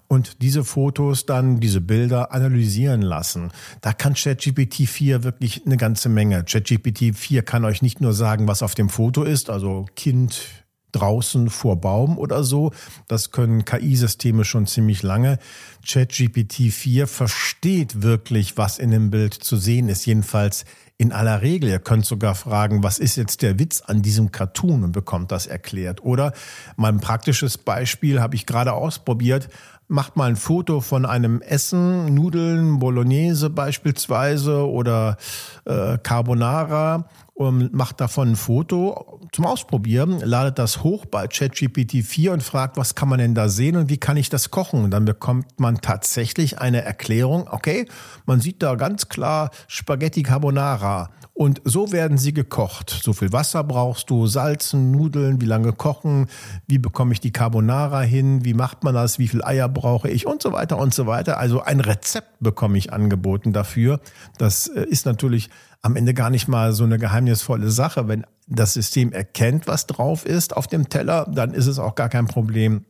und 0.09 0.43
diese 0.43 0.65
Fotos 0.65 1.27
dann, 1.27 1.61
diese 1.61 1.81
Bilder 1.81 2.33
analysieren 2.33 3.03
lassen. 3.03 3.53
Da 3.83 3.93
kann 3.93 4.15
ChatGPT 4.15 4.89
4 4.89 5.23
wirklich 5.23 5.65
eine 5.67 5.77
ganze 5.77 6.09
Menge. 6.09 6.45
ChatGPT 6.45 7.15
4 7.15 7.43
kann 7.43 7.65
euch 7.65 7.83
nicht 7.83 8.01
nur 8.01 8.15
sagen, 8.15 8.49
was 8.49 8.63
auf 8.63 8.75
dem 8.75 8.89
Foto 8.89 9.23
ist, 9.23 9.51
also 9.51 9.87
Kind 9.95 10.65
draußen 10.93 11.51
vor 11.51 11.81
Baum 11.81 12.19
oder 12.19 12.43
so. 12.43 12.73
Das 13.07 13.31
können 13.31 13.67
KI-Systeme 13.67 14.45
schon 14.45 14.67
ziemlich 14.67 15.03
lange. 15.03 15.39
ChatGPT 15.87 16.73
4 16.73 17.07
versteht 17.07 18.03
wirklich, 18.03 18.57
was 18.57 18.79
in 18.79 18.91
dem 18.91 19.11
Bild 19.11 19.35
zu 19.35 19.59
sehen 19.59 19.91
ist, 19.91 20.07
jedenfalls 20.07 20.65
in 20.99 21.13
aller 21.13 21.41
Regel. 21.41 21.71
Ihr 21.71 21.79
könnt 21.79 22.05
sogar 22.05 22.35
fragen, 22.35 22.83
was 22.83 22.99
ist 22.99 23.17
jetzt 23.17 23.43
der 23.43 23.59
Witz 23.59 23.81
an 23.81 24.03
diesem 24.03 24.33
Cartoon 24.33 24.85
und 24.85 24.93
bekommt 24.93 25.33
das 25.33 25.47
erklärt. 25.47 26.03
Oder 26.03 26.33
mein 26.77 27.01
praktisches 27.01 27.57
Beispiel 27.57 28.21
habe 28.21 28.35
ich 28.35 28.45
gerade 28.45 28.73
ausprobiert 28.73 29.49
macht 29.89 30.17
mal 30.17 30.29
ein 30.29 30.37
Foto 30.37 30.81
von 30.81 31.07
einem 31.07 31.41
Essen, 31.41 32.15
Nudeln, 32.15 32.79
Bolognese 32.79 33.51
beispielsweise 33.51 34.69
oder 34.69 35.17
äh, 35.65 35.97
Carbonara 35.99 37.09
und 37.39 37.73
macht 37.73 38.01
davon 38.01 38.33
ein 38.33 38.37
Foto 38.37 39.21
zum 39.31 39.47
Ausprobieren, 39.47 40.19
ladet 40.19 40.59
das 40.59 40.83
hoch 40.83 41.07
bei 41.07 41.29
ChatGPT 41.29 42.05
4 42.05 42.33
und 42.33 42.43
fragt, 42.43 42.77
was 42.77 42.97
kann 42.97 43.09
man 43.09 43.21
denn 43.21 43.37
da 43.37 43.49
sehen 43.49 43.77
und 43.77 43.89
wie 43.89 43.97
kann 43.97 44.17
ich 44.17 44.29
das 44.29 44.51
kochen? 44.51 44.83
Und 44.83 44.91
dann 44.91 45.05
bekommt 45.05 45.61
man 45.61 45.81
tatsächlich 45.81 46.59
eine 46.59 46.83
Erklärung. 46.83 47.47
Okay, 47.49 47.87
man 48.27 48.41
sieht 48.41 48.61
da 48.61 48.75
ganz 48.75 49.09
klar 49.09 49.51
Spaghetti 49.69 50.25
Carbonara. 50.25 51.11
Und 51.33 51.63
so 51.63 51.93
werden 51.93 52.19
sie 52.19 52.35
gekocht. 52.35 52.91
So 52.91 53.13
viel 53.13 53.33
Wasser 53.33 53.63
brauchst 53.63 54.11
du, 54.11 54.27
Salzen, 54.27 54.91
Nudeln, 54.91 55.41
wie 55.41 55.47
lange 55.47 55.73
kochen, 55.73 56.27
wie 56.67 56.79
bekomme 56.79 57.13
ich 57.13 57.21
die 57.21 57.31
Carbonara 57.31 58.01
hin, 58.01 58.45
wie 58.45 58.55
macht 58.55 58.83
man 58.83 58.93
das, 58.93 59.21
wie 59.21 59.29
viel 59.29 59.45
Eier 59.45 59.69
brauche 59.69 60.11
ich 60.11 60.27
und 60.27 60.43
so 60.43 60.51
weiter 60.53 60.79
und 60.79 60.93
so 60.93 61.07
weiter. 61.07 61.39
Also 61.39 61.63
ein 61.63 61.79
Rezept 61.79 62.41
bekomme 62.41 62.77
ich 62.77 62.93
angeboten 62.93 63.53
dafür. 63.53 64.01
Das 64.39 64.67
äh, 64.67 64.83
ist 64.83 65.07
natürlich 65.07 65.49
am 65.83 65.97
Ende 65.97 66.15
gar 66.15 66.31
nicht 66.31 66.49
mal 66.49 66.73
so 66.73 66.85
eine 66.85 66.99
geheimnisvolle 66.99 67.71
Sache. 67.71 68.09
Wenn 68.09 68.27
das 68.47 68.75
System 68.75 69.13
erkennt, 69.13 69.67
was 69.67 69.87
drauf 69.87 70.27
ist 70.27 70.57
auf 70.57 70.67
dem 70.67 70.89
Teller, 70.89 71.27
dann 71.31 71.55
ist 71.55 71.67
es 71.67 71.79
auch 71.79 71.95
gar 71.95 72.09
kein 72.09 72.27
Problem, 72.27 72.85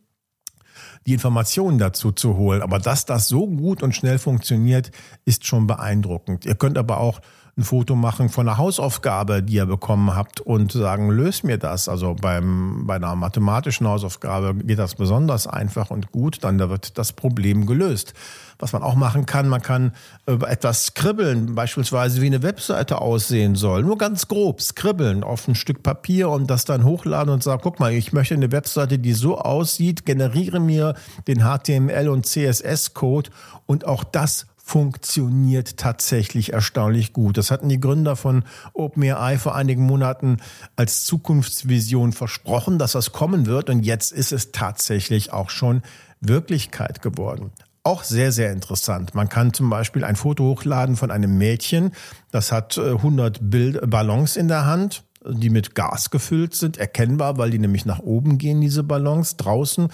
die 1.07 1.14
Informationen 1.14 1.78
dazu 1.78 2.12
zu 2.12 2.37
holen. 2.37 2.62
Aber 2.62 2.78
dass 2.78 3.04
das 3.07 3.28
so 3.28 3.47
gut 3.47 3.83
und 3.83 3.95
schnell 3.95 4.18
funktioniert, 4.18 4.90
ist 5.25 5.47
schon 5.47 5.66
beeindruckend. 5.66 6.47
Ihr 6.47 6.54
könnt 6.54 6.78
aber 6.78 6.99
auch 6.99 7.21
ein 7.58 7.64
Foto 7.64 7.96
machen 7.96 8.28
von 8.28 8.48
einer 8.48 8.56
Hausaufgabe, 8.56 9.42
die 9.42 9.54
ihr 9.54 9.66
bekommen 9.66 10.14
habt 10.14 10.40
und 10.40 10.70
sagen, 10.70 11.10
löst 11.10 11.42
mir 11.42 11.58
das. 11.58 11.88
Also 11.88 12.14
beim, 12.14 12.86
bei 12.86 12.94
einer 12.94 13.16
mathematischen 13.16 13.86
Hausaufgabe 13.86 14.54
geht 14.54 14.78
das 14.78 14.94
besonders 14.94 15.48
einfach 15.48 15.90
und 15.90 16.12
gut, 16.12 16.44
dann 16.44 16.58
wird 16.58 16.96
das 16.96 17.12
Problem 17.12 17.66
gelöst. 17.66 18.14
Was 18.60 18.72
man 18.72 18.82
auch 18.82 18.94
machen 18.94 19.26
kann, 19.26 19.48
man 19.48 19.60
kann 19.62 19.92
äh, 20.26 20.34
etwas 20.46 20.86
skribbeln, 20.86 21.54
beispielsweise 21.54 22.22
wie 22.22 22.26
eine 22.26 22.42
Webseite 22.42 23.00
aussehen 23.00 23.56
soll. 23.56 23.82
Nur 23.82 23.98
ganz 23.98 24.28
grob 24.28 24.60
skribbeln 24.60 25.24
auf 25.24 25.46
ein 25.48 25.54
Stück 25.54 25.82
Papier 25.82 26.30
und 26.30 26.48
das 26.48 26.64
dann 26.64 26.84
hochladen 26.84 27.32
und 27.32 27.42
sagen, 27.42 27.60
guck 27.62 27.80
mal, 27.80 27.92
ich 27.92 28.12
möchte 28.12 28.34
eine 28.34 28.52
Webseite, 28.52 28.98
die 28.98 29.12
so 29.12 29.38
aussieht, 29.38 30.06
generiere 30.06 30.60
mir 30.60 30.94
den 31.26 31.40
HTML 31.40 32.08
und 32.08 32.26
CSS-Code 32.26 33.30
und 33.66 33.84
auch 33.84 34.04
das 34.04 34.46
funktioniert 34.68 35.78
tatsächlich 35.78 36.52
erstaunlich 36.52 37.14
gut. 37.14 37.38
Das 37.38 37.50
hatten 37.50 37.70
die 37.70 37.80
Gründer 37.80 38.16
von 38.16 38.44
OpenAI 38.75 39.38
vor 39.38 39.54
einigen 39.54 39.82
Monaten 39.84 40.42
als 40.76 41.04
Zukunftsvision 41.04 42.12
versprochen, 42.12 42.78
dass 42.78 42.92
das 42.92 43.12
kommen 43.12 43.46
wird 43.46 43.70
und 43.70 43.82
jetzt 43.82 44.12
ist 44.12 44.30
es 44.30 44.52
tatsächlich 44.52 45.32
auch 45.32 45.48
schon 45.48 45.80
Wirklichkeit 46.20 47.00
geworden. 47.00 47.50
Auch 47.82 48.04
sehr, 48.04 48.30
sehr 48.30 48.52
interessant. 48.52 49.14
Man 49.14 49.30
kann 49.30 49.54
zum 49.54 49.70
Beispiel 49.70 50.04
ein 50.04 50.16
Foto 50.16 50.44
hochladen 50.44 50.96
von 50.96 51.10
einem 51.10 51.38
Mädchen, 51.38 51.92
das 52.30 52.52
hat 52.52 52.76
100 52.76 53.38
äh, 53.38 53.40
Bild 53.40 53.90
Ballons 53.90 54.37
in 54.37 54.48
der 54.48 54.66
Hand 54.66 55.02
die 55.26 55.50
mit 55.50 55.75
Gas 55.75 56.10
gefüllt 56.10 56.54
sind, 56.54 56.76
erkennbar, 56.76 57.38
weil 57.38 57.50
die 57.50 57.58
nämlich 57.58 57.84
nach 57.87 57.98
oben 57.98 58.38
gehen, 58.38 58.60
diese 58.60 58.82
Ballons 58.82 59.37
draußen. 59.37 59.88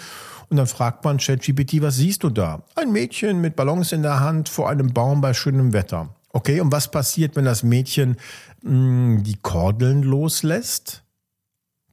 Und 0.48 0.56
dann 0.56 0.66
fragt 0.66 1.04
man 1.04 1.18
ChatGPT, 1.18 1.80
was 1.80 1.96
siehst 1.96 2.22
du 2.22 2.30
da? 2.30 2.62
Ein 2.74 2.92
Mädchen 2.92 3.40
mit 3.40 3.56
Ballons 3.56 3.92
in 3.92 4.02
der 4.02 4.20
Hand 4.20 4.48
vor 4.48 4.68
einem 4.68 4.92
Baum 4.92 5.20
bei 5.20 5.34
schönem 5.34 5.72
Wetter. 5.72 6.14
Okay, 6.30 6.60
und 6.60 6.72
was 6.72 6.90
passiert, 6.90 7.36
wenn 7.36 7.44
das 7.44 7.62
Mädchen 7.62 8.16
mh, 8.62 8.70
hm, 8.70 9.22
die 9.24 9.36
Kordeln 9.36 10.02
loslässt? 10.02 11.02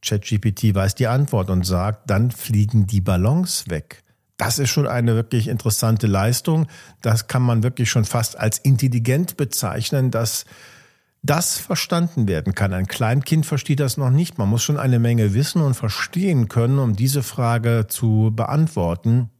ChatGPT 0.04 0.74
weiß 0.74 0.96
die 0.96 1.06
Antwort 1.06 1.48
und 1.48 1.64
sagt, 1.64 2.10
dann 2.10 2.30
fliegen 2.32 2.86
die 2.86 3.00
Ballons 3.00 3.64
weg. 3.68 4.02
Das 4.36 4.58
ist 4.58 4.70
schon 4.70 4.88
eine 4.88 5.14
wirklich 5.14 5.46
interessante 5.46 6.08
Leistung. 6.08 6.66
Das 7.00 7.28
kann 7.28 7.42
man 7.42 7.62
wirklich 7.62 7.88
schon 7.88 8.04
fast 8.04 8.36
als 8.36 8.58
intelligent 8.58 9.36
bezeichnen, 9.36 10.10
dass 10.10 10.44
das 11.22 11.58
verstanden 11.58 12.26
werden 12.26 12.54
kann. 12.54 12.72
Ein 12.72 12.86
Kleinkind 12.86 13.46
versteht 13.46 13.80
das 13.80 13.96
noch 13.96 14.10
nicht. 14.10 14.38
Man 14.38 14.48
muss 14.48 14.62
schon 14.62 14.78
eine 14.78 14.98
Menge 14.98 15.34
wissen 15.34 15.62
und 15.62 15.74
verstehen 15.74 16.48
können, 16.48 16.78
um 16.78 16.96
diese 16.96 17.22
Frage 17.22 17.86
zu 17.88 18.32
beantworten. 18.34 19.30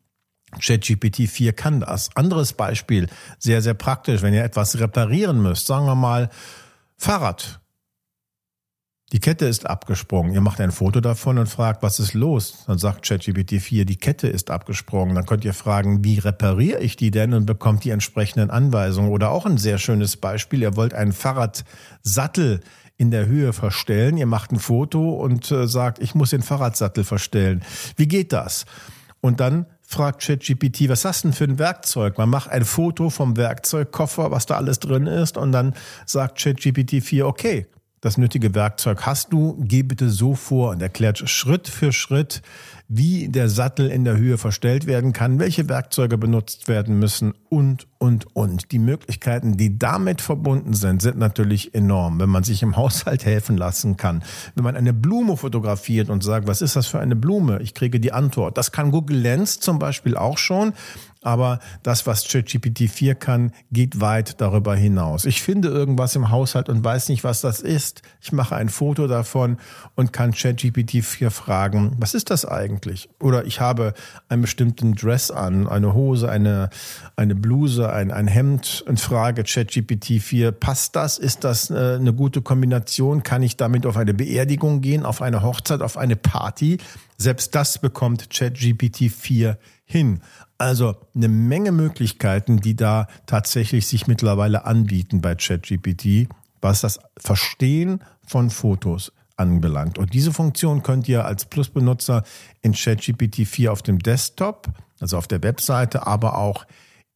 ChatGPT 0.60 1.28
4 1.28 1.52
kann 1.54 1.80
das. 1.80 2.14
Anderes 2.14 2.52
Beispiel, 2.52 3.08
sehr, 3.38 3.62
sehr 3.62 3.74
praktisch, 3.74 4.22
wenn 4.22 4.34
ihr 4.34 4.44
etwas 4.44 4.78
reparieren 4.78 5.42
müsst, 5.42 5.66
sagen 5.66 5.86
wir 5.86 5.94
mal 5.94 6.30
Fahrrad. 6.96 7.62
Die 9.12 9.21
Kette 9.21 9.45
ist 9.45 9.69
abgesprungen. 9.69 10.33
Ihr 10.33 10.40
macht 10.40 10.59
ein 10.59 10.71
Foto 10.71 11.02
davon 11.02 11.37
und 11.37 11.47
fragt, 11.47 11.83
was 11.83 12.00
ist 12.00 12.14
los? 12.14 12.64
Dann 12.66 12.78
sagt 12.78 13.07
ChatGPT 13.07 13.61
4, 13.61 13.85
die 13.85 13.97
Kette 13.97 14.26
ist 14.26 14.50
abgesprungen. 14.50 15.14
Dann 15.14 15.26
könnt 15.26 15.45
ihr 15.45 15.52
fragen, 15.52 16.02
wie 16.02 16.19
repariere 16.19 16.81
ich 16.81 16.97
die 16.97 17.11
denn 17.11 17.35
und 17.35 17.45
bekommt 17.45 17.85
die 17.85 17.90
entsprechenden 17.90 18.49
Anweisungen. 18.49 19.11
Oder 19.11 19.31
auch 19.31 19.45
ein 19.45 19.59
sehr 19.59 19.76
schönes 19.76 20.16
Beispiel, 20.16 20.62
ihr 20.62 20.76
wollt 20.76 20.95
einen 20.95 21.12
Fahrradsattel 21.12 22.61
in 22.97 23.11
der 23.11 23.26
Höhe 23.26 23.52
verstellen. 23.52 24.16
Ihr 24.16 24.26
macht 24.26 24.50
ein 24.50 24.59
Foto 24.59 25.11
und 25.11 25.50
äh, 25.50 25.69
sagt, 25.69 25.99
ich 26.02 26.14
muss 26.14 26.31
den 26.31 26.42
Fahrradsattel 26.42 27.04
verstellen. 27.04 27.62
Wie 27.97 28.09
geht 28.09 28.33
das? 28.33 28.64
Und 29.21 29.40
dann 29.40 29.66
fragt 29.83 30.23
ChatGPT, 30.23 30.88
was 30.88 31.04
hast 31.04 31.25
du 31.25 31.28
denn 31.28 31.35
für 31.35 31.45
ein 31.45 31.59
Werkzeug? 31.59 32.16
Man 32.16 32.31
macht 32.31 32.50
ein 32.50 32.64
Foto 32.64 33.11
vom 33.11 33.37
Werkzeugkoffer, 33.37 34.31
was 34.31 34.47
da 34.47 34.57
alles 34.57 34.78
drin 34.78 35.07
ist, 35.07 35.37
und 35.37 35.52
dann 35.52 35.75
sagt 36.07 36.42
ChatGPT 36.42 37.02
4, 37.02 37.26
okay, 37.26 37.66
das 38.02 38.18
nötige 38.18 38.52
Werkzeug 38.56 39.06
hast 39.06 39.32
du, 39.32 39.56
geh 39.61 39.85
bitte 39.85 40.11
so 40.11 40.35
vor 40.35 40.71
und 40.71 40.82
erklärt 40.82 41.18
Schritt 41.30 41.68
für 41.68 41.92
Schritt, 41.92 42.42
wie 42.88 43.28
der 43.28 43.49
Sattel 43.49 43.90
in 43.90 44.04
der 44.04 44.16
Höhe 44.16 44.38
verstellt 44.38 44.87
werden 44.87 45.12
kann, 45.12 45.38
welche 45.38 45.68
Werkzeuge 45.68 46.18
benutzt 46.18 46.66
werden 46.66 46.99
müssen 46.99 47.32
und, 47.49 47.87
und, 47.99 48.26
und. 48.35 48.73
Die 48.73 48.80
Möglichkeiten, 48.80 49.56
die 49.56 49.78
damit 49.78 50.21
verbunden 50.21 50.75
sind, 50.75 51.00
sind 51.00 51.16
natürlich 51.16 51.75
enorm, 51.75 52.18
wenn 52.18 52.28
man 52.28 52.42
sich 52.42 52.64
im 52.64 52.76
Haushalt 52.76 53.25
helfen 53.25 53.56
lassen 53.56 53.97
kann. 53.97 54.25
Wenn 54.56 54.64
man 54.64 54.76
eine 54.76 54.92
Blume 54.92 55.37
fotografiert 55.37 56.11
und 56.11 56.25
sagt, 56.25 56.49
was 56.49 56.61
ist 56.61 56.75
das 56.75 56.88
für 56.88 56.99
eine 56.99 57.14
Blume? 57.14 57.62
Ich 57.62 57.73
kriege 57.73 58.00
die 58.00 58.12
Antwort. 58.12 58.59
Das 58.59 58.73
kann 58.73 58.90
Google 58.90 59.18
Lens 59.18 59.61
zum 59.61 59.78
Beispiel 59.78 60.16
auch 60.16 60.38
schon. 60.38 60.73
Aber 61.22 61.60
das, 61.82 62.06
was 62.06 62.26
ChatGPT 62.26 62.90
4 62.90 63.14
kann, 63.14 63.52
geht 63.70 64.00
weit 64.00 64.40
darüber 64.40 64.74
hinaus. 64.74 65.24
Ich 65.24 65.40
finde 65.40 65.68
irgendwas 65.68 66.16
im 66.16 66.30
Haushalt 66.30 66.68
und 66.68 66.84
weiß 66.84 67.08
nicht, 67.08 67.22
was 67.22 67.40
das 67.40 67.60
ist. 67.60 68.02
Ich 68.20 68.32
mache 68.32 68.56
ein 68.56 68.68
Foto 68.68 69.06
davon 69.06 69.58
und 69.94 70.12
kann 70.12 70.32
ChatGPT 70.32 71.04
4 71.04 71.30
fragen, 71.30 71.96
was 71.98 72.14
ist 72.14 72.30
das 72.30 72.44
eigentlich? 72.44 73.08
Oder 73.20 73.44
ich 73.44 73.60
habe 73.60 73.94
einen 74.28 74.42
bestimmten 74.42 74.94
Dress 74.94 75.30
an, 75.30 75.68
eine 75.68 75.94
Hose, 75.94 76.28
eine, 76.28 76.70
eine 77.14 77.36
Bluse, 77.36 77.92
ein, 77.92 78.10
ein 78.10 78.26
Hemd 78.26 78.84
und 78.88 79.00
frage 79.00 79.44
ChatGPT 79.44 80.20
4, 80.20 80.52
passt 80.52 80.96
das? 80.96 81.18
Ist 81.18 81.44
das 81.44 81.70
äh, 81.70 81.96
eine 82.00 82.12
gute 82.12 82.42
Kombination? 82.42 83.22
Kann 83.22 83.42
ich 83.42 83.56
damit 83.56 83.86
auf 83.86 83.96
eine 83.96 84.12
Beerdigung 84.12 84.80
gehen, 84.80 85.04
auf 85.04 85.22
eine 85.22 85.42
Hochzeit, 85.42 85.82
auf 85.82 85.96
eine 85.96 86.16
Party? 86.16 86.78
Selbst 87.16 87.54
das 87.54 87.78
bekommt 87.78 88.30
ChatGPT 88.30 89.10
4 89.10 89.58
hin. 89.84 90.20
Also 90.62 90.95
eine 91.12 91.26
Menge 91.26 91.73
Möglichkeiten, 91.73 92.61
die 92.61 92.76
da 92.76 93.09
tatsächlich 93.26 93.88
sich 93.88 94.07
mittlerweile 94.07 94.64
anbieten 94.64 95.21
bei 95.21 95.35
ChatGPT, 95.35 96.28
was 96.61 96.83
das 96.83 97.00
Verstehen 97.19 97.99
von 98.25 98.49
Fotos 98.49 99.11
anbelangt. 99.37 99.99
Und 99.99 100.14
diese 100.14 100.33
Funktion 100.33 100.85
könnt 100.85 101.09
ihr 101.09 101.25
als 101.25 101.47
Plus-Benutzer 101.47 102.23
in 102.61 102.75
ChatGPT 102.75 103.45
4 103.45 103.73
auf 103.73 103.83
dem 103.83 103.99
Desktop, 103.99 104.69
also 105.00 105.19
auf 105.19 105.26
der 105.26 105.42
Webseite, 105.42 106.07
aber 106.07 106.38
auch 106.38 106.64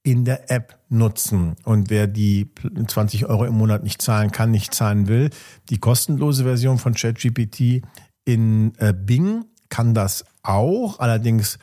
in 0.03 0.25
der 0.25 0.51
App 0.51 0.81
nutzen. 0.89 1.55
Und 1.63 1.89
wer 1.89 2.09
die 2.09 2.51
20 2.85 3.27
Euro 3.27 3.45
im 3.45 3.55
Monat 3.55 3.85
nicht 3.85 4.03
zahlen 4.03 4.33
kann, 4.33 4.51
nicht 4.51 4.75
zahlen 4.75 5.07
will, 5.07 5.31
die 5.71 5.79
kostenlose 5.79 6.43
Version 6.43 6.79
von 6.79 6.95
ChatGPT 6.95 7.83
in 8.25 8.73
äh, 8.79 8.93
Bing 8.93 9.45
kann 9.69 9.95
das 9.95 10.25
auch. 10.43 10.99
Allerdings 10.99 11.61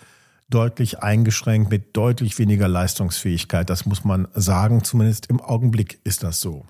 deutlich 0.54 1.02
eingeschränkt 1.02 1.72
mit 1.72 1.98
deutlich 1.98 2.38
weniger 2.38 2.68
Leistungsfähigkeit. 2.68 3.70
Das 3.70 3.86
muss 3.86 4.04
man 4.04 4.28
sagen, 4.34 4.84
zumindest 4.84 5.26
im 5.28 5.42
Augenblick 5.42 6.00
ist 6.04 6.24
das 6.24 6.42
so. 6.42 6.66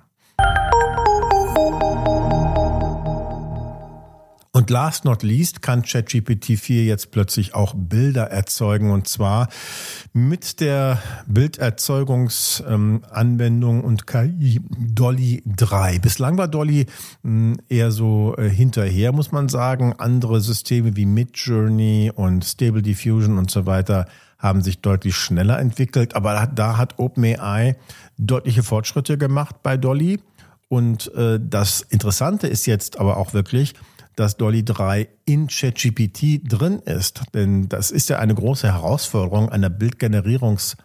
Und 4.55 4.69
last 4.69 5.03
not 5.03 5.24
least 5.24 5.63
kann 5.63 5.81
ChatGPT 5.81 6.60
4 6.60 6.86
jetzt 6.86 7.10
plötzlich 7.10 7.55
auch 7.55 7.74
Bilder 7.75 8.29
erzeugen 8.29 8.91
und 8.91 9.07
zwar 9.07 9.50
mit 10.13 10.60
der 10.60 11.01
Bilderzeugungsanwendung 11.25 13.83
und 13.83 14.05
KI 14.05 14.62
Dolly 14.77 15.41
3. 15.48 15.98
Bislang 15.98 16.38
war 16.38 16.48
Dolly 16.48 16.86
hm, 17.24 17.62
eher 17.67 17.89
so 17.89 18.36
äh, 18.38 18.48
hinterher, 18.48 19.12
muss 19.12 19.31
man 19.31 19.50
sagen. 19.50 19.95
Andere 19.98 20.39
Systeme 20.39 20.95
wie 20.95 21.07
Midjourney 21.07 22.12
und 22.13 22.45
Stable 22.45 22.83
Diffusion 22.83 23.39
und 23.39 23.50
so 23.50 23.65
weiter 23.65 24.05
haben 24.38 24.62
sich 24.62 24.81
deutlich 24.81 25.15
schneller 25.15 25.57
entwickelt, 25.57 26.15
aber 26.15 26.48
da 26.53 26.77
hat 26.77 27.00
OpenAI 27.00 27.75
deutliche 28.19 28.62
Fortschritte 28.62 29.17
gemacht 29.17 29.63
bei 29.63 29.77
Dolly. 29.77 30.19
Und 30.69 31.12
äh, 31.15 31.39
das 31.41 31.81
Interessante 31.81 32.45
ist 32.48 32.67
jetzt 32.67 33.00
aber 33.00 33.17
auch 33.17 33.33
wirklich, 33.33 33.74
dass 34.15 34.38
Dolly 34.38 34.63
3 34.63 35.08
in 35.25 35.48
ChatGPT 35.48 36.41
drin 36.43 36.79
ist. 36.79 37.24
Denn 37.34 37.70
das 37.70 37.91
ist 37.91 38.10
ja 38.10 38.20
eine 38.20 38.36
große 38.36 38.67
Herausforderung 38.67 39.50
einer 39.50 39.70
Bildgenerierungs- 39.70 40.75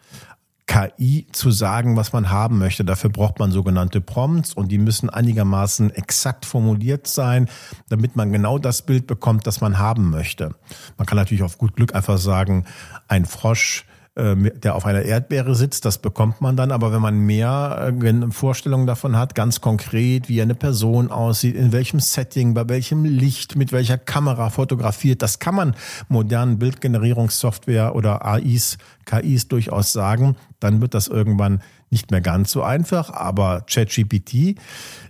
KI 0.69 1.27
zu 1.33 1.51
sagen, 1.51 1.97
was 1.97 2.13
man 2.13 2.31
haben 2.31 2.59
möchte. 2.59 2.85
Dafür 2.85 3.11
braucht 3.11 3.39
man 3.39 3.51
sogenannte 3.51 4.01
Prompts 4.01 4.53
und 4.53 4.71
die 4.71 4.79
müssen 4.79 5.09
einigermaßen 5.11 5.91
exakt 5.91 6.45
formuliert 6.45 7.07
sein, 7.07 7.49
damit 7.89 8.15
man 8.15 8.31
genau 8.31 8.59
das 8.59 8.83
Bild 8.83 9.07
bekommt, 9.07 9.47
das 9.47 9.61
man 9.63 9.79
haben 9.79 10.11
möchte. 10.11 10.55
Man 10.99 11.07
kann 11.07 11.17
natürlich 11.17 11.43
auf 11.43 11.59
gut 11.59 11.75
Glück 11.75 11.95
einfach 11.95 12.19
sagen, 12.19 12.67
ein 13.09 13.25
Frosch 13.25 13.87
der 14.19 14.75
auf 14.75 14.85
einer 14.85 15.03
Erdbeere 15.03 15.55
sitzt. 15.55 15.85
Das 15.85 15.99
bekommt 15.99 16.41
man 16.41 16.57
dann. 16.57 16.73
Aber 16.73 16.93
wenn 16.93 17.01
man 17.01 17.19
mehr 17.21 17.93
äh, 18.03 18.31
Vorstellungen 18.31 18.87
davon 18.87 19.17
hat, 19.17 19.35
ganz 19.35 19.61
konkret, 19.61 20.29
wie 20.29 20.43
eine 20.43 20.55
Person 20.55 21.11
aussieht, 21.11 21.55
in 21.55 21.73
welchem 21.73 22.01
Setting, 22.01 22.55
bei 22.55 22.69
welchem 22.69 23.05
Licht, 23.05 23.57
mit 23.57 23.73
welcher 23.73 23.99
Kamera 23.99 24.51
fotografiert, 24.51 25.23
das 25.23 25.39
kann 25.39 25.55
man 25.55 25.75
modernen 26.09 26.59
Bildgenerierungssoftware 26.59 27.95
oder 27.95 28.27
AIs, 28.27 28.79
KIs 29.09 29.49
durchaus 29.49 29.93
sagen. 29.93 30.37
Dann 30.61 30.81
wird 30.81 30.95
das 30.95 31.09
irgendwann 31.09 31.62
nicht 31.91 32.11
mehr 32.11 32.21
ganz 32.21 32.50
so 32.50 32.62
einfach, 32.62 33.11
aber 33.11 33.62
ChatGPT 33.62 34.59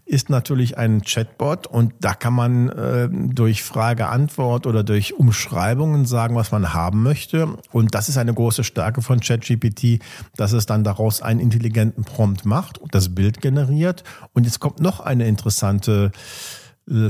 ist 0.05 0.31
natürlich 0.31 0.79
ein 0.79 1.03
Chatbot 1.03 1.67
und 1.67 1.93
da 2.01 2.15
kann 2.15 2.33
man 2.33 2.69
äh, 2.69 3.09
durch 3.11 3.65
Frage-Antwort 3.65 4.67
oder 4.67 4.85
durch 4.85 5.15
Umschreibungen 5.15 6.07
sagen, 6.07 6.37
was 6.37 6.53
man 6.53 6.73
haben 6.73 7.03
möchte. 7.03 7.49
Und 7.73 7.95
das 7.95 8.09
ist 8.09 8.17
eine 8.17 8.33
große 8.33 8.63
Stärke 8.63 9.03
von 9.03 9.21
ChatGPT, 9.21 10.01
dass 10.37 10.53
es 10.53 10.67
dann 10.67 10.85
daraus 10.85 11.21
einen 11.21 11.41
intelligenten 11.41 12.05
Prompt 12.05 12.45
macht 12.45 12.79
und 12.79 12.95
das 12.95 13.15
Bild 13.15 13.41
generiert. 13.41 14.05
Und 14.33 14.45
jetzt 14.45 14.61
kommt 14.61 14.81
noch 14.81 15.01
eine 15.01 15.27
interessante 15.27 16.13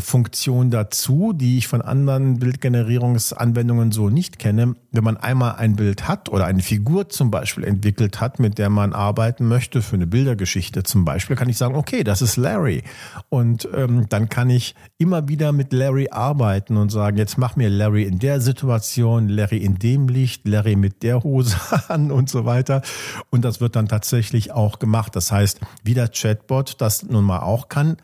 Funktion 0.01 0.71
dazu, 0.71 1.33
die 1.33 1.59
ich 1.59 1.69
von 1.69 1.83
anderen 1.83 2.39
Bildgenerierungsanwendungen 2.39 3.93
so 3.93 4.09
nicht 4.09 4.39
kenne. 4.39 4.75
Wenn 4.91 5.05
man 5.05 5.17
einmal 5.17 5.57
ein 5.57 5.77
Bild 5.77 6.09
hat 6.09 6.29
oder 6.29 6.47
eine 6.47 6.63
Figur 6.63 7.09
zum 7.09 7.31
Beispiel 7.31 7.65
entwickelt 7.65 8.21
hat, 8.21 8.41
mit 8.41 8.59
der 8.59 8.71
man 8.71 8.93
arbeiten 8.93 9.47
möchte, 9.47 9.81
für 9.81 9.95
eine 9.95 10.07
Bildergeschichte 10.07 10.83
zum 10.83 11.05
Beispiel, 11.05 11.37
kann 11.37 11.49
ich 11.49 11.59
sagen, 11.59 11.77
okay, 11.77 12.03
das 12.03 12.23
ist 12.23 12.37
Larry. 12.37 12.83
Und 13.29 13.69
ähm, 13.73 14.07
dann 14.09 14.29
kann 14.29 14.51
ich 14.51 14.75
immer 14.99 15.29
wieder 15.29 15.53
mit 15.53 15.73
Larry 15.73 16.09
arbeiten 16.11 16.77
und 16.77 16.91
sagen, 16.91 17.17
jetzt 17.17 17.39
mach 17.39 17.55
mir 17.55 17.69
Larry 17.69 18.03
in 18.03 18.19
der 18.19 18.41
Situation, 18.41 19.29
Larry 19.29 19.59
in 19.59 19.79
dem 19.79 20.09
Licht, 20.09 20.49
Larry 20.49 20.75
mit 20.75 21.03
der 21.03 21.23
Hose 21.23 21.57
an 21.89 22.11
und 22.11 22.29
so 22.29 22.45
weiter. 22.45 22.83
Und 23.31 23.45
das 23.45 23.61
wird 23.61 23.77
dann 23.77 23.87
tatsächlich 23.87 24.51
auch 24.51 24.81
gemacht. 24.81 25.15
Das 25.15 25.31
heißt, 25.31 25.61
wie 25.85 25.95
der 25.95 26.09
Chatbot 26.09 26.81
das 26.81 27.05
nun 27.05 27.25
mal 27.25 27.41
auch 27.41 27.69
kann, 27.69 27.97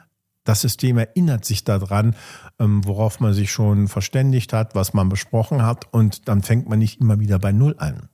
das 0.45 0.61
System 0.61 0.99
erinnert 0.99 1.45
sich 1.45 1.65
daran, 1.65 2.15
ähm, 2.59 2.85
worauf 2.85 3.21
man 3.21 3.33
sich 3.33 3.51
schon 3.51 3.89
verständigt 3.89 4.53
hat, 4.53 4.75
was 4.75 4.95
man 4.95 5.09
besprochen 5.09 5.63
hat 5.63 5.93
und 5.93 6.29
dann 6.29 6.43
fängt 6.43 6.69
man 6.69 6.79
nicht 6.79 7.01
immer 7.01 7.19
wieder 7.19 7.39
bei 7.39 7.53
Null 7.53 7.75
an. 7.79 8.09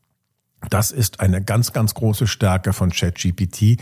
Das 0.69 0.91
ist 0.91 1.21
eine 1.21 1.43
ganz, 1.43 1.73
ganz 1.73 1.95
große 1.95 2.27
Stärke 2.27 2.73
von 2.73 2.91
ChatGPT 2.91 3.81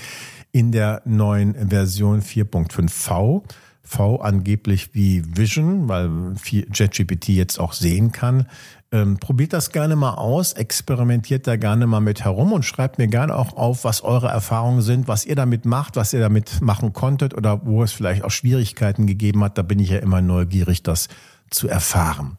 in 0.53 0.73
der 0.73 1.03
neuen 1.05 1.71
Version 1.71 2.23
4.5v. 2.23 3.43
V 3.89 4.17
angeblich 4.21 4.95
wie 4.95 5.25
Vision, 5.37 5.89
weil 5.89 6.35
ChatGPT 6.73 7.31
jetzt 7.31 7.59
auch 7.59 7.73
sehen 7.73 8.13
kann. 8.13 8.47
Ähm, 8.93 9.19
probiert 9.19 9.53
das 9.53 9.71
gerne 9.71 9.97
mal 9.97 10.15
aus, 10.15 10.53
experimentiert 10.53 11.47
da 11.47 11.57
gerne 11.57 11.87
mal 11.87 12.01
mit 12.01 12.25
herum 12.25 12.53
und 12.53 12.65
schreibt 12.65 12.99
mir 12.99 13.09
gerne 13.09 13.35
auch 13.35 13.57
auf, 13.57 13.85
was 13.85 14.03
eure 14.03 14.29
Erfahrungen 14.29 14.83
sind, 14.83 15.09
was 15.09 15.25
ihr 15.25 15.37
damit 15.37 15.65
macht, 15.65 15.97
was 15.97 16.13
ihr 16.13 16.21
damit 16.21 16.61
machen 16.61 16.93
konntet 16.93 17.35
oder 17.35 17.67
wo 17.67 17.83
es 17.83 17.93
vielleicht 17.93 18.25
auch 18.25 18.31
Schwierigkeiten 18.31 19.07
gegeben 19.07 19.43
hat. 19.43 19.57
Da 19.59 19.63
bin 19.63 19.79
ich 19.79 19.91
ja 19.91 19.99
immer 19.99 20.21
neugierig, 20.21 20.83
das 20.83 21.09
zu 21.51 21.67
erfahren. 21.69 22.37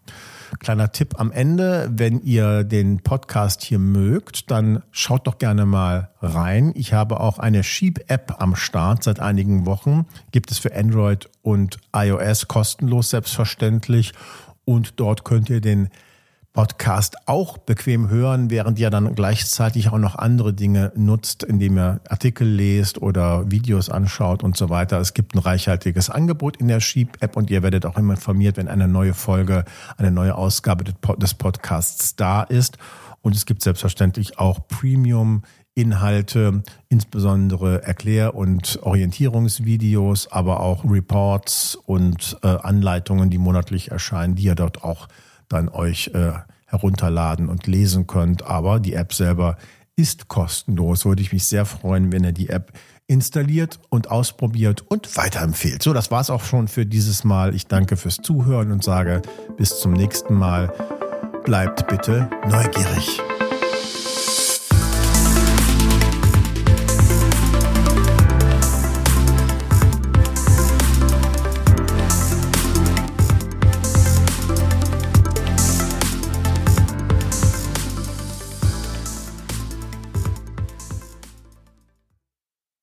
Kleiner 0.58 0.92
Tipp 0.92 1.20
am 1.20 1.32
Ende, 1.32 1.90
wenn 1.92 2.22
ihr 2.22 2.64
den 2.64 3.02
Podcast 3.02 3.64
hier 3.64 3.78
mögt, 3.80 4.50
dann 4.50 4.82
schaut 4.92 5.28
doch 5.28 5.38
gerne 5.38 5.66
mal 5.66 6.10
rein. 6.22 6.72
Ich 6.76 6.94
habe 6.94 7.20
auch 7.20 7.38
eine 7.38 7.64
Sheep-App 7.64 8.36
am 8.40 8.56
Start 8.56 9.04
seit 9.04 9.20
einigen 9.20 9.66
Wochen. 9.66 10.06
Gibt 10.32 10.52
es 10.52 10.58
für 10.58 10.76
Android 10.76 11.30
und 11.42 11.78
iOS 11.96 12.48
kostenlos 12.48 13.12
selbstverständlich. 13.12 14.14
Und 14.66 15.00
dort 15.00 15.24
könnt 15.24 15.50
ihr 15.50 15.62
den 15.62 15.90
Podcast 16.54 17.16
auch 17.28 17.58
bequem 17.58 18.10
hören, 18.10 18.50
während 18.50 18.80
ihr 18.80 18.90
dann 18.90 19.14
gleichzeitig 19.16 19.90
auch 19.90 19.98
noch 19.98 20.16
andere 20.16 20.54
Dinge 20.54 20.92
nutzt, 20.96 21.44
indem 21.44 21.78
ihr 21.78 22.02
Artikel 22.10 22.48
lest 22.48 23.02
oder 23.02 23.50
Videos 23.52 23.90
anschaut 23.90 24.44
und 24.44 24.58
so 24.58 24.70
weiter. 24.70 25.00
Es 25.00 25.14
gibt 25.14 25.36
ein 25.36 25.40
reichhaltiges 25.40 26.10
Angebot 26.10 26.58
in 26.58 26.68
der 26.68 26.80
Sheep-App 26.80 27.38
und 27.38 27.50
ihr 27.50 27.64
werdet 27.64 27.86
auch 27.86 27.98
immer 27.98 28.14
informiert, 28.14 28.58
wenn 28.58 28.68
eine 28.68 28.88
neue 28.88 29.14
Folge, 29.14 29.64
eine 29.98 30.12
neue 30.12 30.36
Ausgabe 30.36 30.84
des 30.84 31.34
Podcasts 31.36 32.16
da 32.16 32.44
ist. 32.44 32.78
Und 33.22 33.36
es 33.36 33.46
gibt 33.46 33.62
selbstverständlich 33.62 34.40
auch 34.40 34.68
Premium 34.68 35.44
Inhalte, 35.76 36.64
insbesondere 36.90 37.84
Erklär- 37.84 38.36
und 38.36 38.80
Orientierungsvideos, 38.82 40.32
aber 40.32 40.60
auch 40.60 40.84
Reports 40.84 41.76
und 41.76 42.38
äh, 42.44 42.48
Anleitungen, 42.48 43.30
die 43.30 43.38
monatlich 43.38 43.92
erscheinen, 43.92 44.36
die 44.36 44.44
ihr 44.44 44.56
dort 44.56 44.84
auch 44.84 45.08
dann 45.50 45.70
euch 45.70 46.12
äh, 46.14 46.32
herunterladen 46.66 47.50
und 47.50 47.68
lesen 47.68 48.08
könnt. 48.08 48.44
Aber 48.44 48.80
die 48.80 48.94
App 48.94 49.14
selber 49.14 49.58
ist 49.96 50.28
kostenlos. 50.28 51.06
Würde 51.06 51.22
ich 51.22 51.34
mich 51.34 51.46
sehr 51.46 51.66
freuen, 51.66 52.12
wenn 52.12 52.24
ihr 52.24 52.32
die 52.32 52.50
App 52.50 52.72
installiert 53.08 53.80
und 53.90 54.12
ausprobiert 54.12 54.84
und 54.88 55.18
weiterempfehlt. 55.18 55.82
So, 55.82 55.94
das 55.94 56.12
war's 56.12 56.30
auch 56.30 56.44
schon 56.44 56.68
für 56.68 56.86
dieses 56.86 57.24
Mal. 57.24 57.56
Ich 57.56 57.68
danke 57.68 57.98
fürs 57.98 58.18
Zuhören 58.18 58.72
und 58.72 58.84
sage 58.84 59.22
bis 59.58 59.80
zum 59.80 59.94
nächsten 59.94 60.36
Mal. 60.36 60.72
Bleibt 61.44 61.88
bitte 61.88 62.30
neugierig. 62.48 63.20